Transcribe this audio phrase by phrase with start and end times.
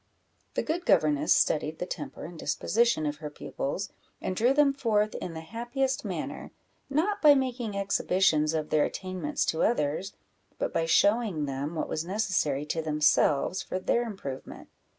[0.55, 5.13] The good governess studied the temper and disposition of her pupils, and drew them forth
[5.13, 6.49] in the happiest manner;
[6.89, 10.13] not by making exhibitions of their attainments to others,
[10.57, 14.69] but by showing them what was necessary to themselves for their improvement.